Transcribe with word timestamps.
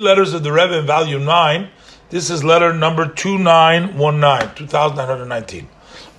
letters 0.00 0.32
of 0.32 0.44
the 0.44 0.52
Rebbe 0.52 0.78
in 0.78 0.86
volume 0.86 1.24
9. 1.24 1.68
This 2.10 2.30
is 2.30 2.44
letter 2.44 2.72
number 2.72 3.08
2919, 3.08 4.54
2919. 4.54 5.68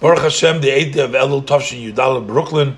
Baruch 0.02 0.20
Hashem, 0.20 0.60
the 0.60 0.68
8th 0.68 0.98
of 0.98 1.12
Elul 1.12 1.46
Tavshin 1.46 1.94
Yudal 1.94 2.28
Brooklyn, 2.28 2.78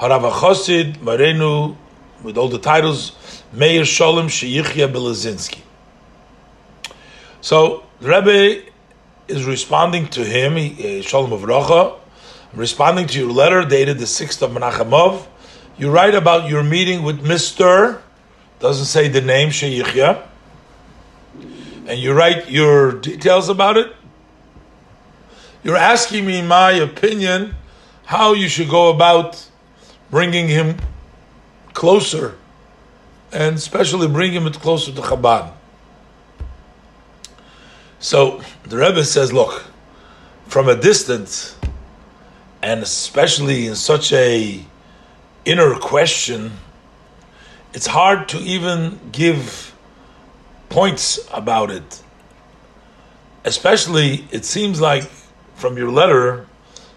Harav 0.00 0.32
Chosid, 0.32 0.96
Marenu, 1.00 1.76
with 2.22 2.38
all 2.38 2.48
the 2.48 2.58
titles, 2.58 3.12
Meir 3.52 3.82
Sholem 3.82 4.24
Sheyichya 4.24 4.90
Belazinski. 4.90 5.60
So, 7.42 7.84
the 8.00 8.08
Rebbe 8.08 8.70
is 9.28 9.44
responding 9.44 10.08
to 10.08 10.24
him, 10.24 10.54
uh, 10.54 11.02
Shalom 11.02 11.30
u'vracha, 11.30 11.98
responding 12.54 13.06
to 13.08 13.18
your 13.18 13.32
letter 13.32 13.66
dated 13.66 13.98
the 13.98 14.06
6th 14.06 14.40
of 14.40 14.52
Menachemov. 14.52 15.26
You 15.76 15.90
write 15.90 16.14
about 16.14 16.48
your 16.48 16.62
meeting 16.62 17.02
with 17.02 17.22
Mr. 17.22 18.00
Doesn't 18.60 18.86
say 18.86 19.08
the 19.08 19.20
name, 19.20 19.50
Sheyichya 19.50 20.24
and 21.88 21.98
you 21.98 22.12
write 22.12 22.50
your 22.50 22.92
details 22.92 23.48
about 23.48 23.78
it, 23.78 23.90
you're 25.64 25.76
asking 25.76 26.26
me 26.26 26.42
my 26.42 26.72
opinion 26.72 27.54
how 28.04 28.34
you 28.34 28.46
should 28.46 28.68
go 28.68 28.90
about 28.90 29.48
bringing 30.10 30.48
him 30.48 30.76
closer, 31.72 32.36
and 33.32 33.56
especially 33.56 34.06
bring 34.06 34.32
him 34.32 34.50
closer 34.52 34.92
to 34.92 35.00
Chabad. 35.00 35.50
So 38.00 38.42
the 38.64 38.76
Rebbe 38.76 39.04
says, 39.04 39.32
look, 39.32 39.64
from 40.46 40.68
a 40.68 40.76
distance, 40.76 41.56
and 42.62 42.82
especially 42.82 43.66
in 43.66 43.74
such 43.74 44.12
a 44.12 44.62
inner 45.44 45.74
question, 45.76 46.52
it's 47.72 47.86
hard 47.86 48.28
to 48.28 48.38
even 48.38 49.00
give 49.10 49.74
points 50.78 51.18
about 51.32 51.72
it. 51.72 52.04
Especially, 53.44 54.24
it 54.30 54.44
seems 54.44 54.80
like 54.80 55.02
from 55.56 55.76
your 55.76 55.90
letter 55.90 56.46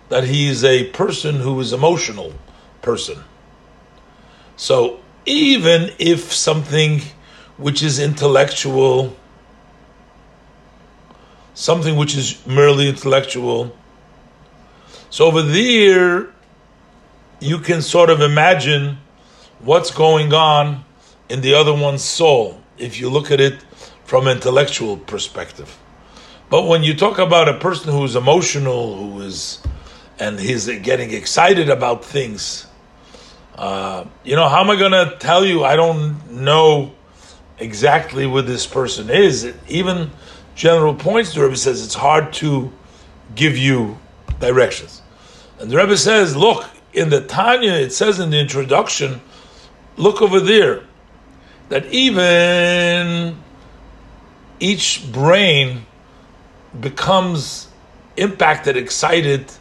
that 0.10 0.24
he 0.24 0.48
is 0.48 0.64
a 0.64 0.84
person 0.92 1.40
who 1.40 1.60
is 1.60 1.74
emotional 1.74 2.32
person. 2.84 3.18
So 4.56 5.00
even 5.26 5.90
if 5.98 6.32
something 6.32 7.02
which 7.58 7.82
is 7.82 7.98
intellectual, 7.98 9.16
something 11.56 11.96
which 11.96 12.16
is 12.16 12.46
merely 12.46 12.88
intellectual, 12.88 13.76
so 15.10 15.26
over 15.26 15.42
there 15.42 16.28
you 17.40 17.58
can 17.58 17.82
sort 17.82 18.12
of 18.12 18.22
imagine 18.22 19.00
what's 19.58 19.90
going 19.90 20.32
on 20.34 20.86
in 21.30 21.42
the 21.42 21.56
other 21.56 21.74
one's 21.74 22.04
soul 22.04 22.62
if 22.78 23.00
you 23.00 23.10
look 23.10 23.32
at 23.32 23.42
it 23.42 23.66
from 24.12 24.28
an 24.28 24.36
intellectual 24.36 24.98
perspective. 24.98 25.80
But 26.50 26.68
when 26.68 26.84
you 26.84 26.94
talk 26.96 27.18
about 27.18 27.48
a 27.48 27.54
person 27.54 27.94
who 27.94 28.04
is 28.04 28.18
emotional, 28.18 28.98
who 28.98 29.22
is, 29.22 29.62
and 30.20 30.38
he's 30.38 30.68
getting 30.68 31.14
excited 31.14 31.70
about 31.70 32.04
things, 32.04 32.68
uh, 33.56 34.04
you 34.26 34.36
know, 34.36 34.50
how 34.50 34.60
am 34.60 34.70
I 34.70 34.76
going 34.76 34.92
to 34.92 35.16
tell 35.18 35.46
you? 35.46 35.64
I 35.64 35.78
don't 35.78 36.30
know 36.30 36.94
exactly 37.58 38.28
what 38.28 38.48
this 38.48 38.68
person 38.68 39.10
is. 39.10 39.50
Even 39.70 40.12
general 40.56 40.94
points, 40.94 41.34
the 41.34 41.44
Rebbe 41.44 41.56
says 41.56 41.82
it's 41.82 41.96
hard 41.96 42.34
to 42.34 42.70
give 43.34 43.56
you 43.56 43.98
directions. 44.42 45.02
And 45.58 45.72
the 45.72 45.78
Rebbe 45.78 45.96
says, 45.96 46.36
look, 46.36 46.66
in 46.92 47.12
the 47.12 47.22
Tanya, 47.22 47.76
it 47.76 47.94
says 47.94 48.20
in 48.20 48.30
the 48.30 48.42
introduction, 48.42 49.22
look 49.96 50.22
over 50.22 50.42
there 50.42 50.84
that 51.70 51.86
even 51.86 53.38
each 54.62 55.12
brain 55.12 55.86
becomes 56.80 57.68
impacted, 58.16 58.78
excited, 58.78 59.52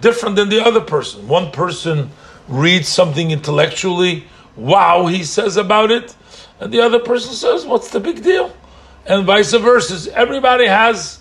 different 0.00 0.36
than 0.36 0.48
the 0.48 0.62
other 0.62 0.80
person. 0.80 1.26
One 1.28 1.50
person 1.50 2.10
reads 2.48 2.88
something 2.88 3.30
intellectually, 3.30 4.24
wow, 4.56 5.06
he 5.06 5.24
says 5.24 5.56
about 5.56 5.90
it, 5.90 6.14
and 6.60 6.72
the 6.72 6.80
other 6.80 6.98
person 6.98 7.32
says, 7.32 7.64
what's 7.64 7.90
the 7.90 8.00
big 8.00 8.22
deal? 8.22 8.54
And 9.06 9.24
vice 9.24 9.52
versa. 9.52 10.14
Everybody 10.14 10.66
has. 10.66 11.20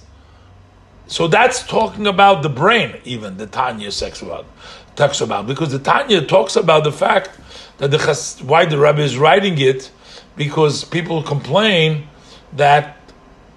So 1.07 1.27
that's 1.27 1.65
talking 1.67 2.07
about 2.07 2.41
the 2.41 2.49
brain, 2.49 2.95
even 3.03 3.37
the 3.37 3.45
Tanya 3.45 3.91
talks 3.91 4.21
about, 4.21 4.45
talks 4.95 5.21
about, 5.21 5.47
because 5.47 5.71
the 5.71 5.79
Tanya 5.79 6.25
talks 6.25 6.55
about 6.55 6.83
the 6.83 6.91
fact 6.91 7.31
that 7.77 7.91
the 7.91 8.43
why 8.45 8.65
the 8.65 8.77
Rebbe 8.77 9.01
is 9.01 9.17
writing 9.17 9.57
it 9.59 9.91
because 10.35 10.83
people 10.83 11.21
complain 11.21 12.07
that 12.53 12.97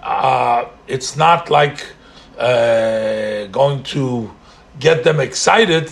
uh, 0.06 0.69
it's 0.87 1.17
not 1.17 1.50
like 1.50 1.84
uh, 2.39 3.47
going 3.47 3.83
to 3.83 4.31
get 4.78 5.03
them 5.03 5.19
excited 5.19 5.91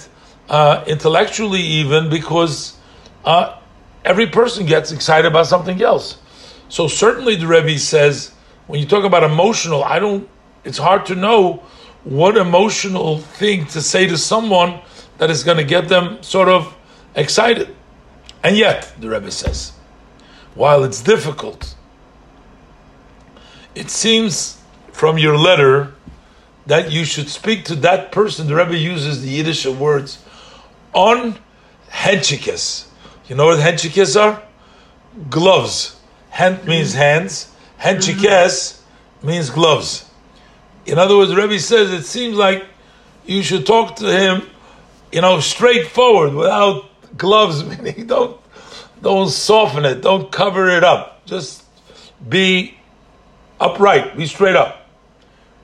uh, 0.48 0.84
intellectually, 0.86 1.60
even 1.60 2.08
because 2.08 2.76
uh, 3.24 3.58
every 4.04 4.28
person 4.28 4.66
gets 4.66 4.92
excited 4.92 5.26
about 5.26 5.46
something 5.46 5.82
else. 5.82 6.18
So 6.68 6.86
certainly, 6.86 7.34
the 7.34 7.46
Rebbe 7.46 7.78
says 7.78 8.32
when 8.66 8.78
you 8.78 8.86
talk 8.86 9.04
about 9.04 9.24
emotional, 9.24 9.82
I 9.82 9.98
don't. 9.98 10.28
It's 10.62 10.78
hard 10.78 11.06
to 11.06 11.14
know 11.14 11.62
what 12.04 12.36
emotional 12.36 13.18
thing 13.18 13.66
to 13.66 13.82
say 13.82 14.06
to 14.06 14.16
someone 14.16 14.80
that 15.18 15.30
is 15.30 15.42
going 15.42 15.58
to 15.58 15.64
get 15.64 15.88
them 15.88 16.22
sort 16.22 16.48
of 16.48 16.74
excited. 17.14 17.74
And 18.42 18.56
yet, 18.56 18.92
the 19.00 19.08
Rebbe 19.08 19.30
says, 19.30 19.72
while 20.54 20.84
it's 20.84 21.02
difficult, 21.02 21.74
it 23.74 23.90
seems 23.90 24.60
from 24.92 25.18
your 25.18 25.36
letter 25.36 25.94
that 26.66 26.90
you 26.90 27.04
should 27.04 27.28
speak 27.28 27.64
to 27.66 27.74
that 27.76 28.12
person. 28.12 28.46
The 28.46 28.54
Rebbe 28.54 28.76
uses 28.76 29.22
the 29.22 29.28
Yiddish 29.28 29.66
words 29.66 30.22
on 30.92 31.38
henchikes. 31.90 32.86
You 33.26 33.36
know 33.36 33.46
what 33.46 33.58
henchikes 33.58 34.20
are? 34.20 34.42
Gloves. 35.28 35.96
Hand 36.30 36.64
means 36.66 36.90
mm-hmm. 36.90 36.98
hands. 36.98 37.52
Henchikes 37.80 38.22
mm-hmm. 38.22 39.26
means 39.26 39.50
gloves. 39.50 40.10
In 40.86 40.98
other 40.98 41.16
words, 41.16 41.30
the 41.30 41.36
Rebbe 41.36 41.58
says 41.58 41.92
it 41.92 42.04
seems 42.04 42.36
like 42.36 42.64
you 43.26 43.42
should 43.42 43.66
talk 43.66 43.96
to 43.96 44.06
him, 44.06 44.42
you 45.12 45.20
know, 45.20 45.40
straightforward 45.40 46.34
without 46.34 46.84
gloves, 47.16 47.64
meaning 47.78 48.06
don't 48.06 48.40
don't 49.02 49.28
soften 49.28 49.84
it. 49.84 50.00
Don't 50.00 50.32
cover 50.32 50.68
it 50.68 50.82
up. 50.82 51.24
Just 51.26 51.64
be 52.26 52.74
upright. 53.60 54.16
Be 54.16 54.26
straight 54.26 54.56
up. 54.56 54.88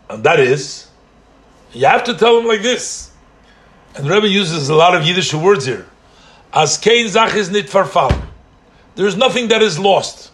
And 0.09 0.25
that 0.25 0.41
is, 0.41 0.89
you 1.73 1.87
have 1.87 2.05
to 2.05 2.15
tell 2.15 2.39
him 2.39 2.47
like 2.47 2.63
this. 2.63 3.11
And 3.95 4.07
the 4.07 4.11
Rebbe 4.11 4.29
uses 4.29 4.69
a 4.69 4.75
lot 4.75 4.95
of 4.95 5.05
Yiddish 5.07 5.33
words 5.35 5.67
here. 5.67 5.87
As 6.53 6.79
kein 6.79 7.09
zach 7.09 7.35
is 7.35 7.51
nit 7.51 7.67
farfal. 7.67 8.27
There's 8.97 9.17
nothing 9.17 9.49
that 9.49 9.63
is 9.63 9.79
lost. 9.79 10.33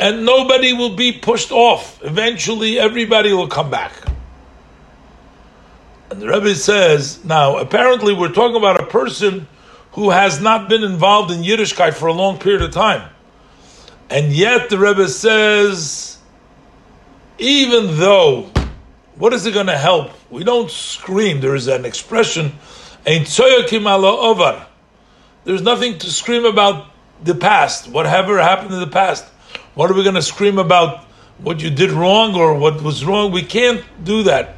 And 0.00 0.24
nobody 0.24 0.72
will 0.72 0.94
be 0.94 1.12
pushed 1.12 1.50
off. 1.50 2.02
Eventually, 2.04 2.78
everybody 2.78 3.32
will 3.32 3.48
come 3.48 3.70
back. 3.70 3.92
And 6.10 6.22
the 6.22 6.28
Rebbe 6.28 6.54
says, 6.54 7.24
now, 7.24 7.58
apparently, 7.58 8.14
we're 8.14 8.32
talking 8.32 8.56
about 8.56 8.80
a 8.80 8.86
person 8.86 9.48
who 9.92 10.10
has 10.10 10.40
not 10.40 10.68
been 10.68 10.84
involved 10.84 11.32
in 11.32 11.42
Yiddishkeit 11.42 11.94
for 11.94 12.06
a 12.06 12.12
long 12.12 12.38
period 12.38 12.62
of 12.62 12.70
time. 12.70 13.10
And 14.10 14.32
yet 14.32 14.70
the 14.70 14.78
Rebbe 14.78 15.08
says, 15.08 16.18
even 17.38 17.98
though, 17.98 18.50
what 19.16 19.32
is 19.32 19.46
it 19.46 19.52
going 19.52 19.66
to 19.66 19.76
help? 19.76 20.12
We 20.30 20.44
don't 20.44 20.70
scream. 20.70 21.40
There 21.40 21.54
is 21.54 21.66
an 21.68 21.84
expression, 21.84 22.52
There's 25.44 25.62
nothing 25.62 25.98
to 25.98 26.10
scream 26.10 26.44
about 26.44 26.86
the 27.22 27.34
past, 27.34 27.88
whatever 27.88 28.40
happened 28.40 28.72
in 28.72 28.80
the 28.80 28.86
past. 28.86 29.24
What 29.74 29.90
are 29.90 29.94
we 29.94 30.02
going 30.02 30.14
to 30.14 30.22
scream 30.22 30.58
about? 30.58 31.04
What 31.38 31.62
you 31.62 31.70
did 31.70 31.92
wrong 31.92 32.34
or 32.34 32.54
what 32.54 32.82
was 32.82 33.04
wrong? 33.04 33.30
We 33.30 33.42
can't 33.42 33.84
do 34.02 34.24
that. 34.24 34.56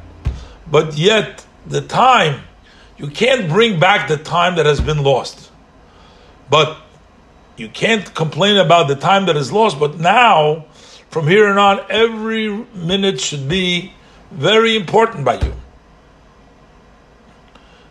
But 0.69 0.97
yet, 0.97 1.45
the 1.67 1.81
time 1.81 2.41
you 2.97 3.07
can't 3.09 3.49
bring 3.49 3.79
back 3.79 4.07
the 4.07 4.17
time 4.17 4.55
that 4.55 4.65
has 4.65 4.79
been 4.79 5.03
lost. 5.03 5.51
But 6.49 6.77
you 7.57 7.69
can't 7.69 8.13
complain 8.13 8.57
about 8.57 8.87
the 8.87 8.95
time 8.95 9.25
that 9.25 9.37
is 9.37 9.51
lost, 9.51 9.79
but 9.79 9.99
now, 9.99 10.65
from 11.09 11.27
here 11.27 11.47
on 11.47 11.81
every 11.89 12.49
minute 12.73 13.19
should 13.19 13.47
be 13.47 13.93
very 14.31 14.75
important 14.75 15.25
by 15.25 15.35
you. 15.35 15.53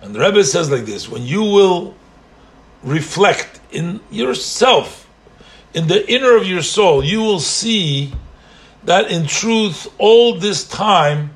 And 0.02 0.14
the 0.14 0.20
Rebbe 0.20 0.42
says 0.44 0.70
like 0.70 0.86
this 0.86 1.08
when 1.08 1.22
you 1.22 1.42
will 1.42 1.94
reflect 2.82 3.60
in 3.70 4.00
yourself, 4.10 5.08
in 5.74 5.86
the 5.86 6.10
inner 6.10 6.36
of 6.36 6.46
your 6.46 6.62
soul, 6.62 7.04
you 7.04 7.20
will 7.20 7.40
see 7.40 8.12
that 8.84 9.10
in 9.10 9.26
truth, 9.26 9.92
all 9.98 10.38
this 10.38 10.66
time, 10.66 11.30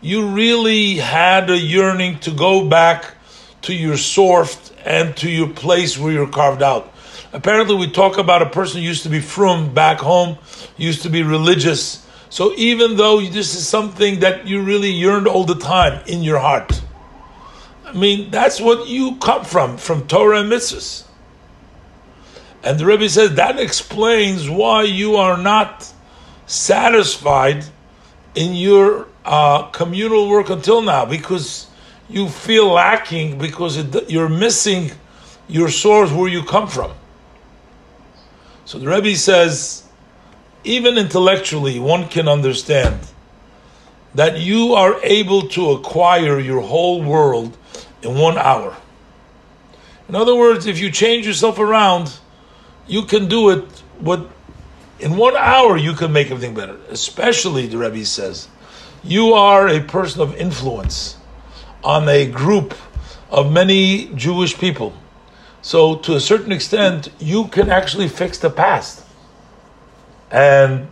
you 0.00 0.28
really 0.28 0.96
had 0.96 1.48
a 1.48 1.56
yearning 1.56 2.18
to 2.20 2.30
go 2.32 2.68
back 2.68 3.14
to 3.62 3.74
your 3.74 3.96
source 3.96 4.72
and 4.84 5.16
to 5.16 5.30
your 5.30 5.48
place 5.48 5.98
where 5.98 6.12
you're 6.12 6.28
carved 6.28 6.62
out. 6.62 6.92
Apparently, 7.32 7.74
we 7.74 7.90
talk 7.90 8.16
about 8.16 8.40
a 8.40 8.48
person 8.48 8.82
used 8.82 9.02
to 9.02 9.10
be 9.10 9.20
frum 9.20 9.74
back 9.74 9.98
home, 9.98 10.38
used 10.76 11.02
to 11.02 11.10
be 11.10 11.22
religious. 11.22 12.06
So 12.30 12.54
even 12.56 12.96
though 12.96 13.20
this 13.20 13.54
is 13.54 13.66
something 13.66 14.20
that 14.20 14.46
you 14.46 14.62
really 14.62 14.90
yearned 14.90 15.26
all 15.26 15.44
the 15.44 15.54
time 15.54 16.02
in 16.06 16.22
your 16.22 16.38
heart, 16.38 16.82
I 17.84 17.92
mean, 17.92 18.30
that's 18.30 18.60
what 18.60 18.88
you 18.88 19.16
come 19.16 19.44
from, 19.44 19.78
from 19.78 20.06
Torah 20.06 20.40
and 20.40 20.50
mitzvahs. 20.50 21.04
And 22.62 22.78
the 22.78 22.86
Rebbe 22.86 23.08
says 23.08 23.34
that 23.34 23.58
explains 23.58 24.48
why 24.48 24.82
you 24.82 25.16
are 25.16 25.38
not 25.38 25.90
satisfied 26.46 27.64
in 28.34 28.54
your 28.54 29.06
uh, 29.24 29.64
communal 29.70 30.28
work 30.28 30.50
until 30.50 30.82
now, 30.82 31.04
because 31.04 31.66
you 32.08 32.28
feel 32.28 32.68
lacking, 32.68 33.38
because 33.38 33.76
it, 33.76 34.10
you're 34.10 34.28
missing 34.28 34.90
your 35.46 35.68
source 35.68 36.10
where 36.10 36.28
you 36.28 36.42
come 36.42 36.68
from. 36.68 36.92
So 38.68 38.78
the 38.78 38.86
Rebbe 38.86 39.16
says, 39.16 39.84
even 40.62 40.98
intellectually, 40.98 41.78
one 41.78 42.06
can 42.06 42.28
understand 42.28 43.00
that 44.14 44.40
you 44.40 44.74
are 44.74 45.02
able 45.02 45.48
to 45.48 45.70
acquire 45.70 46.38
your 46.38 46.60
whole 46.60 47.02
world 47.02 47.56
in 48.02 48.18
one 48.18 48.36
hour. 48.36 48.76
In 50.06 50.14
other 50.14 50.36
words, 50.36 50.66
if 50.66 50.78
you 50.78 50.90
change 50.90 51.26
yourself 51.26 51.58
around, 51.58 52.18
you 52.86 53.04
can 53.04 53.26
do 53.26 53.48
it 53.48 53.64
What 54.00 54.28
in 55.00 55.16
one 55.16 55.34
hour 55.34 55.78
you 55.78 55.94
can 55.94 56.12
make 56.12 56.30
everything 56.30 56.54
better. 56.54 56.76
Especially 56.90 57.68
the 57.68 57.78
Rebbe 57.78 58.04
says, 58.04 58.48
you 59.02 59.32
are 59.32 59.66
a 59.66 59.80
person 59.80 60.20
of 60.20 60.36
influence 60.36 61.16
on 61.82 62.06
a 62.06 62.26
group 62.26 62.74
of 63.30 63.50
many 63.50 64.12
Jewish 64.14 64.58
people. 64.58 64.92
So 65.68 65.96
to 65.96 66.14
a 66.14 66.20
certain 66.20 66.50
extent, 66.50 67.10
you 67.18 67.48
can 67.48 67.68
actually 67.68 68.08
fix 68.08 68.38
the 68.38 68.48
past. 68.48 69.04
And 70.30 70.88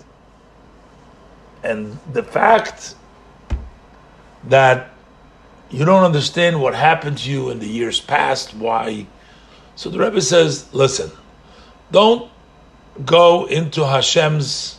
and 1.62 1.98
the 2.12 2.22
fact 2.22 2.94
that 4.44 4.90
you 5.70 5.86
don't 5.86 6.04
understand 6.04 6.60
what 6.60 6.74
happened 6.74 7.16
to 7.24 7.30
you 7.30 7.48
in 7.48 7.58
the 7.58 7.66
years 7.66 8.02
past, 8.02 8.52
why. 8.52 9.06
So 9.76 9.88
the 9.88 9.98
Rebbe 9.98 10.20
says, 10.20 10.68
listen, 10.74 11.10
don't 11.90 12.30
go 13.02 13.46
into 13.46 13.82
Hashem's 13.82 14.76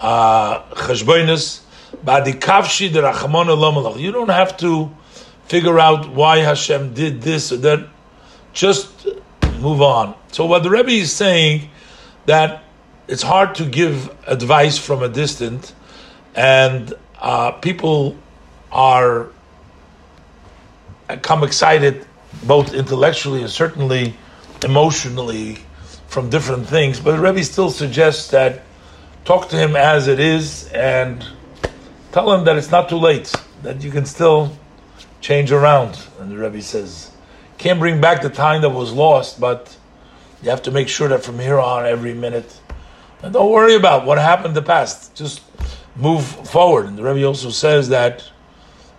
uh, 0.00 0.62
cheshbonis. 0.70 1.60
You 4.00 4.12
don't 4.12 4.30
have 4.30 4.56
to 4.56 4.90
figure 5.44 5.78
out 5.78 6.08
why 6.08 6.38
Hashem 6.38 6.94
did 6.94 7.20
this 7.20 7.52
or 7.52 7.58
that. 7.58 7.90
Just 8.56 9.06
move 9.60 9.82
on. 9.82 10.14
So 10.32 10.46
what 10.46 10.62
the 10.62 10.70
Rebbe 10.70 10.90
is 10.90 11.12
saying 11.12 11.68
that 12.24 12.64
it's 13.06 13.22
hard 13.22 13.54
to 13.56 13.66
give 13.66 14.10
advice 14.26 14.78
from 14.78 15.02
a 15.02 15.10
distance, 15.10 15.74
and 16.34 16.94
uh, 17.20 17.52
people 17.52 18.16
are 18.72 19.28
come 21.20 21.44
excited 21.44 22.06
both 22.44 22.72
intellectually 22.72 23.42
and 23.42 23.50
certainly 23.50 24.16
emotionally 24.64 25.58
from 26.08 26.30
different 26.30 26.66
things. 26.66 26.98
But 26.98 27.16
the 27.16 27.20
Rebbe 27.20 27.44
still 27.44 27.70
suggests 27.70 28.30
that 28.30 28.62
talk 29.26 29.50
to 29.50 29.56
him 29.56 29.76
as 29.76 30.08
it 30.08 30.18
is 30.18 30.68
and 30.72 31.22
tell 32.10 32.32
him 32.32 32.46
that 32.46 32.56
it's 32.56 32.70
not 32.70 32.88
too 32.88 32.96
late, 32.96 33.30
that 33.62 33.84
you 33.84 33.90
can 33.90 34.06
still 34.06 34.56
change 35.20 35.52
around. 35.52 35.98
And 36.18 36.30
the 36.30 36.38
Rebbe 36.38 36.62
says, 36.62 37.10
can't 37.58 37.78
bring 37.78 38.00
back 38.00 38.22
the 38.22 38.30
time 38.30 38.62
that 38.62 38.70
was 38.70 38.92
lost, 38.92 39.40
but 39.40 39.76
you 40.42 40.50
have 40.50 40.62
to 40.62 40.70
make 40.70 40.88
sure 40.88 41.08
that 41.08 41.24
from 41.24 41.38
here 41.38 41.58
on, 41.58 41.86
every 41.86 42.14
minute, 42.14 42.60
and 43.22 43.32
don't 43.32 43.50
worry 43.50 43.74
about 43.74 44.06
what 44.06 44.18
happened 44.18 44.48
in 44.48 44.54
the 44.54 44.62
past. 44.62 45.14
Just 45.14 45.42
move 45.96 46.24
forward. 46.24 46.86
And 46.86 46.98
the 46.98 47.02
Rebbe 47.02 47.26
also 47.26 47.50
says 47.50 47.88
that 47.88 48.28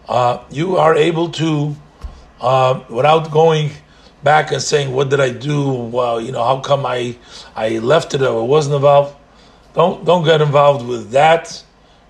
uh, 0.10 0.44
you 0.50 0.78
are 0.78 0.96
able 0.96 1.30
to 1.32 1.76
uh, 2.42 2.84
without 2.90 3.32
going 3.32 3.72
back 4.24 4.52
and 4.52 4.62
saying, 4.62 4.94
"What 4.94 5.10
did 5.10 5.20
I 5.20 5.30
do? 5.30 5.72
Well, 5.72 6.20
you 6.20 6.32
know, 6.32 6.44
how 6.44 6.60
come 6.60 6.86
I 6.86 7.18
I 7.56 7.78
left 7.80 8.14
it 8.14 8.22
or 8.22 8.48
wasn't 8.48 8.76
involved?" 8.76 9.16
Don't 9.74 10.06
don't 10.06 10.26
get 10.26 10.42
involved 10.42 10.88
with 10.88 11.12
that. 11.12 11.64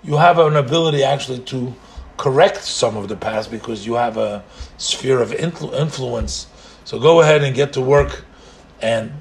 You 0.04 0.16
have 0.16 0.40
an 0.40 0.56
ability 0.56 1.04
actually 1.04 1.40
to 1.40 1.76
correct 2.18 2.64
some 2.64 2.98
of 2.98 3.08
the 3.08 3.16
past 3.16 3.50
because 3.52 3.86
you 3.86 3.94
have 3.94 4.18
a 4.18 4.44
sphere 4.78 5.22
of 5.22 5.32
influ- 5.32 5.74
influence. 5.74 6.48
So 6.84 7.00
go 7.00 7.22
ahead 7.22 7.44
and 7.44 7.56
get 7.56 7.74
to 7.74 7.82
work 7.82 8.26
and 8.82 9.12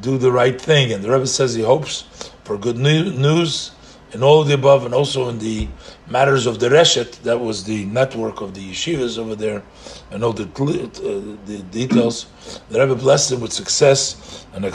do 0.00 0.18
the 0.18 0.32
right 0.32 0.60
thing. 0.60 0.92
And 0.92 1.02
the 1.02 1.10
Rebbe 1.10 1.26
says 1.26 1.54
he 1.54 1.62
hopes 1.62 2.04
for 2.44 2.58
good 2.58 2.76
news 2.76 3.70
in 4.12 4.22
all 4.22 4.40
of 4.40 4.48
the 4.48 4.54
above, 4.54 4.86
and 4.86 4.94
also 4.94 5.28
in 5.28 5.38
the 5.38 5.68
matters 6.08 6.46
of 6.46 6.60
the 6.60 6.70
Reshet, 6.70 7.22
that 7.22 7.40
was 7.40 7.64
the 7.64 7.84
network 7.86 8.40
of 8.40 8.54
the 8.54 8.70
yeshivas 8.70 9.18
over 9.18 9.34
there, 9.36 9.62
and 10.10 10.24
all 10.24 10.32
the, 10.32 10.44
uh, 10.44 11.36
the 11.46 11.62
details. 11.70 12.26
The 12.70 12.80
Rebbe 12.80 12.94
blessed 12.94 13.32
him 13.32 13.40
with 13.40 13.52
success 13.52 14.46
and 14.54 14.64
a 14.64 14.70